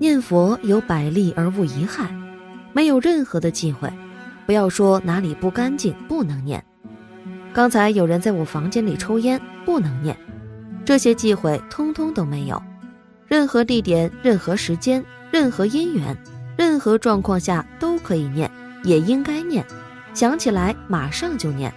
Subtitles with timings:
[0.00, 2.08] 念佛有百利而无一害，
[2.72, 3.92] 没有任何的忌讳。
[4.46, 6.64] 不要说哪里不干净不能念。
[7.52, 10.16] 刚才有人在我房间里抽烟，不能念。
[10.84, 12.62] 这些忌讳通通都没有。
[13.26, 16.16] 任何地点、任何时间、任何因缘、
[16.56, 18.48] 任何状况下都可以念，
[18.84, 19.66] 也应该念。
[20.14, 21.74] 想起来马上就念。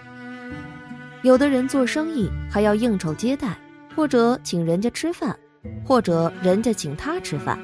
[1.24, 3.58] 有的人做生意还要应酬接待，
[3.96, 5.36] 或者请人家吃饭，
[5.84, 7.58] 或者人家请他吃饭。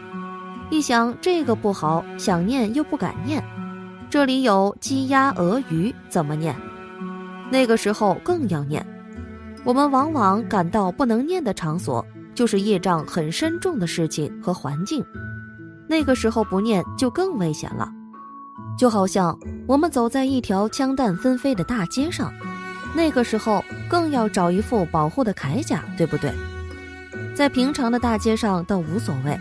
[0.70, 3.44] 一想这个不好，想念又不敢念。
[4.10, 6.56] 这里有鸡鸭鹅鱼，怎么念？
[7.50, 8.86] 那个时候更要念。
[9.64, 15.04] 我们往往感到不能念的场所，就是业障很深重的事情和环境。
[15.88, 17.90] 那个时候不念就更危险了。
[18.78, 19.38] 就好像
[19.68, 22.32] 我们走在一条枪弹纷飞的大街上，
[22.94, 26.32] 那个时候更要找一副保护的铠甲，对不对？
[27.34, 29.38] 在平常的大街上倒无所谓。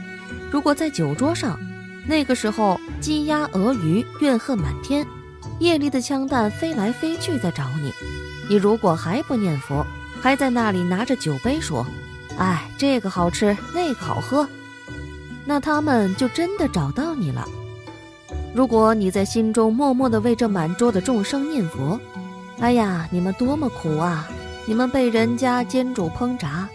[0.51, 1.59] 如果在酒桌上，
[2.07, 5.07] 那个时候鸡鸭鹅鱼怨恨满天，
[5.59, 7.93] 夜里的枪弹飞来飞去在找你，
[8.49, 9.85] 你如果还不念佛，
[10.21, 11.85] 还在那里拿着酒杯说
[12.39, 14.49] ：“哎，这个好吃，那个好喝”，
[15.45, 17.47] 那他们就真的找到你了。
[18.55, 22.01] 如果你在心中默默地为这满桌的众生念佛，
[22.61, 24.27] 哎呀，你们多么苦啊！
[24.67, 26.69] 你们被人家煎煮烹炸，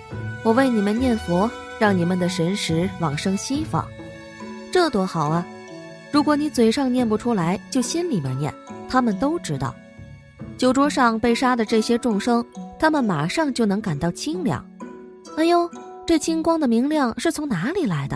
[0.44, 1.50] 我为你们念佛。
[1.82, 3.84] 让你们的神识往生西方，
[4.72, 5.44] 这多好啊！
[6.12, 8.54] 如果你嘴上念不出来，就心里面念，
[8.88, 9.74] 他们都知道。
[10.60, 12.46] 酒桌上被杀的这些众生，
[12.78, 14.64] 他们马上就能感到清凉。
[15.38, 15.68] 哎呦，
[16.06, 18.16] 这清光的明亮是从哪里来的？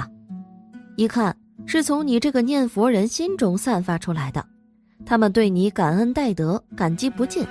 [0.95, 1.35] 一看
[1.65, 4.45] 是从你这个念佛人心中散发出来的。
[5.07, 7.43] 他们对你感恩戴德，感激不尽。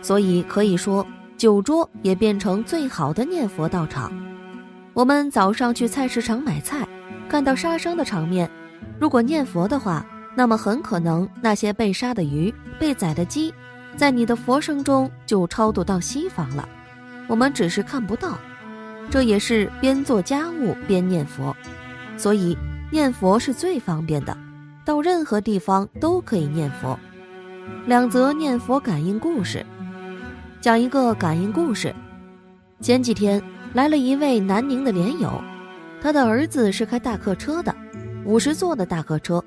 [0.00, 4.10] 所以可以说，酒桌也变成最好的念佛道场。
[4.94, 6.86] 我们早上去菜市场买菜，
[7.28, 8.48] 看到杀生的场面，
[9.00, 13.52] 如果念佛的话，那么很可能那些被杀的鱼、被宰的鸡，
[13.96, 16.68] 在你的佛声中就超度到西方了。
[17.26, 18.38] 我们只是看不到，
[19.10, 21.56] 这也是边做家务边念佛，
[22.16, 22.56] 所以
[22.92, 24.36] 念佛是最方便的，
[24.84, 26.96] 到任何地方都可以念佛。
[27.86, 29.66] 两则念佛感应故事，
[30.60, 31.92] 讲一个感应故事。
[32.80, 33.42] 前几天。
[33.74, 35.42] 来了一位南宁的连友，
[36.00, 37.74] 他的儿子是开大客车的，
[38.24, 39.42] 五十座的大客车。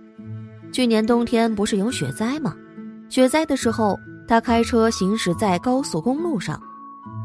[0.69, 2.53] 去年冬天不是有雪灾吗？
[3.07, 6.61] 雪灾的时候，他开车行驶在高速公路上，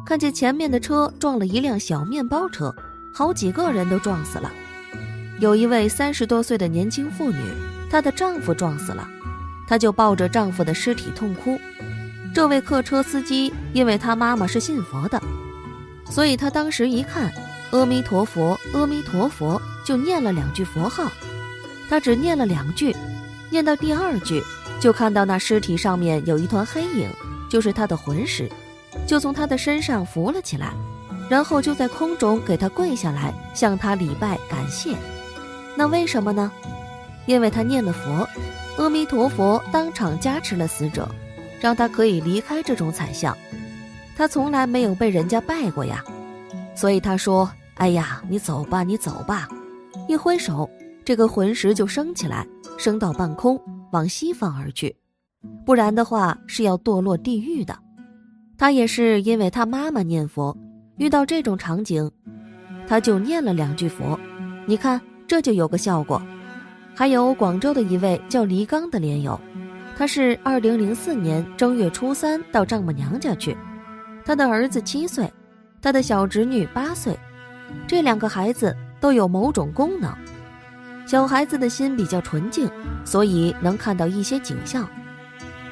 [0.07, 2.73] 看见前面的车撞了一辆小面包车，
[3.13, 4.49] 好几个人都撞死了。
[5.41, 7.43] 有一位三十多岁的年轻妇女，
[7.91, 9.09] 她的丈夫撞死了，
[9.67, 11.59] 她就抱着丈夫的尸体痛哭。
[12.33, 15.21] 这位客车司机，因为他妈妈是信佛的。
[16.13, 17.33] 所以他当时一看，
[17.71, 21.11] 阿弥陀佛，阿弥陀佛，就念了两句佛号。
[21.89, 22.95] 他只念了两句，
[23.49, 24.43] 念到第二句，
[24.79, 27.09] 就看到那尸体上面有一团黑影，
[27.49, 28.47] 就是他的魂师，
[29.07, 30.75] 就从他的身上浮了起来，
[31.31, 34.95] 然后就在空中给他跪下来，向他礼拜感谢。
[35.75, 36.53] 那为什么呢？
[37.25, 38.29] 因为他念了佛，
[38.77, 41.09] 阿弥陀佛当场加持了死者，
[41.59, 43.35] 让他可以离开这种惨象。
[44.23, 46.01] 他从来没有被人家拜过呀，
[46.77, 49.49] 所以他说：“哎呀，你走吧，你走吧。”
[50.09, 50.71] 一挥手，
[51.05, 52.47] 这个魂石就升起来，
[52.79, 53.61] 升到半空，
[53.91, 54.95] 往西方而去。
[55.67, 57.77] 不然的话是要堕落地狱的。
[58.57, 60.57] 他也是因为他妈妈念佛，
[60.99, 62.09] 遇到这种场景，
[62.87, 64.17] 他就念了两句佛。
[64.67, 66.23] 你看，这就有个效果。
[66.95, 69.37] 还有广州的一位叫黎刚的莲友，
[69.97, 73.57] 他是二零零四年正月初三到丈母娘家去。
[74.25, 75.31] 他的儿子七岁，
[75.81, 77.19] 他的小侄女八岁，
[77.87, 80.15] 这两个孩子都有某种功能。
[81.05, 82.71] 小孩子的心比较纯净，
[83.05, 84.89] 所以能看到一些景象。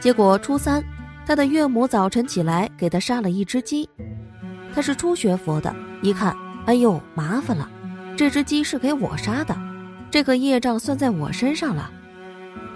[0.00, 0.82] 结果初三，
[1.24, 3.88] 他的岳母早晨起来给他杀了一只鸡。
[4.74, 6.36] 他是初学佛的，一看，
[6.66, 7.68] 哎呦，麻烦了，
[8.16, 9.56] 这只鸡是给我杀的，
[10.10, 11.90] 这个业障算在我身上了。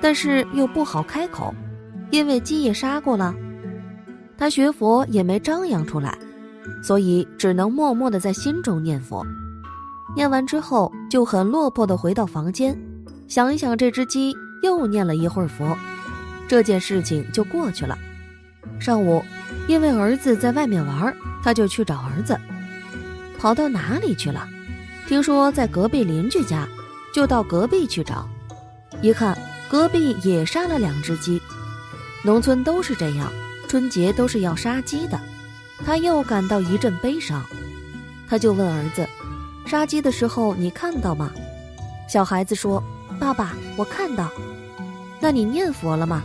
[0.00, 1.52] 但是又不好开口，
[2.10, 3.34] 因为鸡也杀过了。
[4.36, 6.18] 他学佛也没张扬出来，
[6.82, 9.24] 所以只能默默的在心中念佛。
[10.16, 12.78] 念完之后就很落魄的回到房间，
[13.28, 15.76] 想一想这只鸡，又念了一会儿佛，
[16.46, 17.96] 这件事情就过去了。
[18.78, 19.22] 上午，
[19.66, 22.38] 因为儿子在外面玩，他就去找儿子，
[23.38, 24.46] 跑到哪里去了？
[25.06, 26.66] 听说在隔壁邻居家，
[27.14, 28.28] 就到隔壁去找。
[29.02, 29.36] 一看，
[29.68, 31.40] 隔壁也杀了两只鸡，
[32.22, 33.30] 农村都是这样。
[33.74, 35.18] 春节都是要杀鸡的，
[35.84, 37.44] 他又感到一阵悲伤，
[38.28, 39.04] 他就问儿子
[39.66, 41.32] ：“杀鸡的时候你看到吗？”
[42.08, 42.80] 小孩子说
[43.18, 44.30] ：“爸爸，我看到。”
[45.18, 46.22] 那你念佛了吗？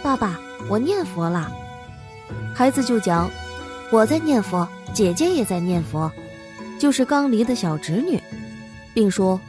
[0.00, 1.50] 爸爸，我念佛了。
[2.54, 3.28] 孩子就讲
[3.90, 6.08] ：“我在念佛，姐姐也在念佛，
[6.78, 8.22] 就是刚离的小侄女，
[8.94, 9.40] 并说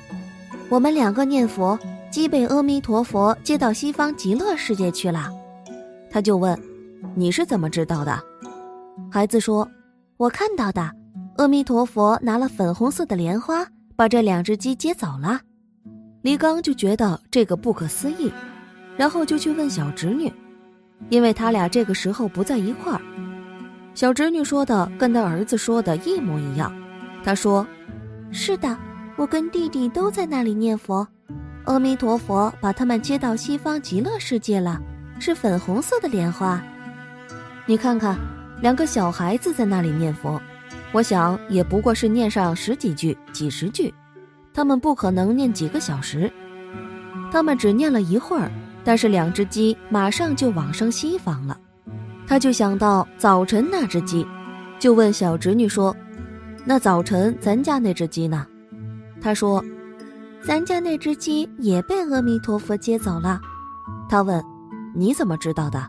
[0.69, 1.77] 我们两个念佛，
[2.09, 5.31] 即被阿弥陀佛接到西方极乐世界去了。”
[6.09, 6.59] 他就问
[7.15, 8.19] ：“你是怎么知道的？”
[9.11, 9.69] 孩子说
[10.17, 10.91] ：“我看到的，
[11.37, 13.65] 阿弥陀佛拿了粉红色的莲花，
[13.95, 15.39] 把这两只鸡接走了。”
[16.23, 18.31] 李刚就觉得这个不可思议，
[18.97, 20.31] 然后就去问小侄女，
[21.09, 23.01] 因为他俩这个时候不在一块儿。
[23.93, 26.73] 小侄女说的跟他儿子说的一模一样，
[27.23, 27.65] 他说
[28.31, 28.75] ：“是的，
[29.17, 31.07] 我跟弟弟都在那里念佛，
[31.65, 34.81] 阿弥陀佛把他们接到西方极乐世界了，
[35.19, 36.61] 是粉红色的莲花。
[37.67, 38.17] 你看看，
[38.61, 40.39] 两个小孩子在那里念佛，
[40.91, 43.93] 我想也不过是念上十几句、几十句。”
[44.53, 46.31] 他们不可能念几个小时，
[47.31, 48.49] 他们只念了一会儿，
[48.85, 51.59] 但是两只鸡马上就往生西方了。
[52.25, 54.25] 他就想到早晨那只鸡，
[54.79, 55.93] 就问小侄女说
[56.63, 58.47] ：“那早晨咱家那只鸡呢？”
[59.19, 59.61] 他说
[60.41, 63.41] ：“咱家那只鸡也被阿弥陀佛接走了。”
[64.07, 64.41] 他问
[64.95, 65.85] ：“你怎么知道的？”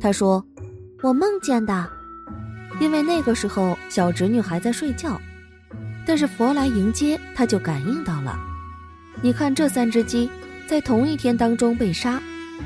[0.00, 0.42] 他说
[1.04, 1.86] ：“我梦见的，
[2.80, 5.20] 因为那个时候小侄女还在睡觉。”
[6.06, 8.34] 但是佛来迎接，他就感应到了。
[9.20, 10.30] 你看这三只鸡，
[10.66, 12.18] 在同一天当中被杀，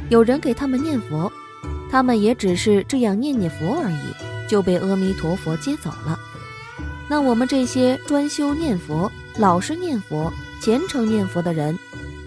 [0.08, 1.32] 有人给他们念佛，
[1.90, 4.14] 他们也只是这样念念佛而已，
[4.48, 6.16] 就被阿弥陀佛接走了。
[7.08, 10.32] 那我们这些专修念佛、老实念佛、
[10.62, 11.76] 虔诚念佛的人，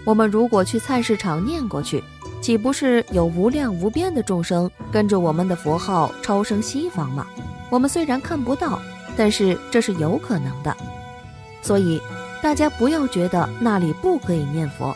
[0.04, 2.04] 我们如果去菜市场念过去，
[2.42, 7.24] 岂不是有无量无边的众生跟着我们的佛号超生西方吗？
[7.70, 8.80] 我们虽然看不到，
[9.16, 10.76] 但是这是有可能的。
[11.62, 12.00] 所以，
[12.42, 14.92] 大家不要觉得那里不可以念佛，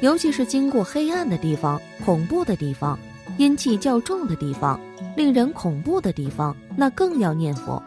[0.00, 2.98] 尤其是经过黑暗的地方、恐怖的地方、
[3.38, 4.78] 阴气较重的地方、
[5.16, 7.80] 令人恐怖的地方，那更要念佛。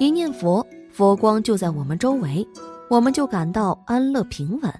[0.00, 2.44] 一念佛，佛光就在我们周围，
[2.90, 4.74] 我们就感到安乐平稳。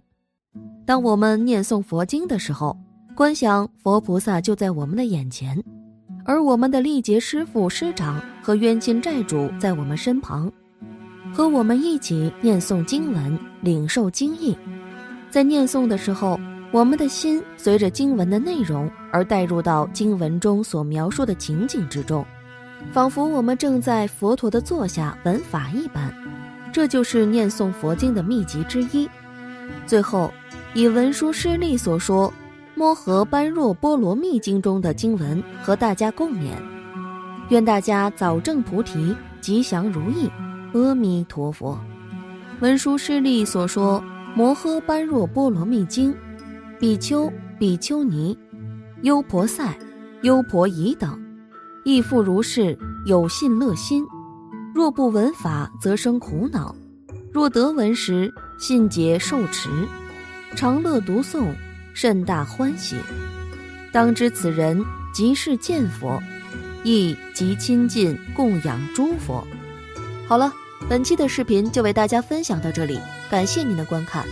[0.85, 2.77] 当我们念诵佛经的时候，
[3.19, 5.61] 观想佛菩萨就在我们的眼前，
[6.25, 10.49] 而我们的历劫师父、师长和冤亲债主在我们身旁。
[11.35, 14.57] 和我们一起念诵经文，领受经义。
[15.31, 16.39] 在念诵的时候，
[16.71, 22.25] 我们的心随着经文的内容而带入到经文中所描述的情景之中，
[22.93, 26.15] 仿佛我们正在佛陀的座下闻法一般。
[26.73, 29.09] 这就是念诵佛经的秘籍之一。
[29.89, 30.33] 最后，
[30.73, 32.29] 以文殊师利所说
[32.79, 36.53] 《摩诃般若波罗蜜经》中的经文和大家共勉，
[37.49, 40.31] 愿大家早证菩提，吉祥如意。
[40.75, 41.77] 阿弥陀佛，
[42.61, 44.01] 文殊师利所说
[44.37, 46.13] 《摩诃般若波罗蜜经》，
[46.79, 47.29] 比丘、
[47.59, 48.39] 比丘尼、
[49.03, 49.77] 优婆塞、
[50.23, 51.21] 优婆夷等，
[51.85, 54.07] 亦复如是，有信乐心。
[54.73, 56.73] 若不闻法，则生苦恼；
[57.33, 59.69] 若得闻时，信解受持，
[60.55, 61.49] 常乐读诵，
[61.99, 62.95] 甚大欢喜。
[63.91, 64.81] 当知此人
[65.13, 66.23] 即是见佛，
[66.85, 69.45] 亦即亲近供养诸佛。
[70.29, 70.53] 好了，
[70.89, 74.25] 本期的视频就为大家分享到这里，感谢您的观看，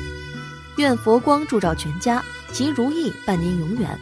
[0.76, 3.98] 愿佛光照照全家，吉如意伴您永远。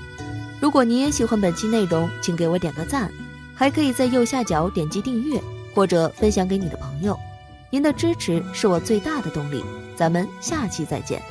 [0.60, 3.10] 如果您也喜欢本期内容，请给我点个赞，
[3.54, 5.40] 还可以在右下角点击订阅
[5.74, 7.18] 或者分享给你的朋友，
[7.70, 9.64] 您的支持是我最大的动力。
[9.96, 11.22] 咱们下期再见。